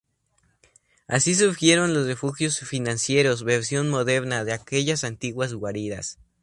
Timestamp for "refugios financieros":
2.07-3.43